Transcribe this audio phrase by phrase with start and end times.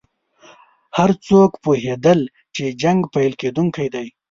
[0.97, 2.19] هر څوک پوهېدل
[2.55, 4.07] چې جنګ پیل کېدونکی دی.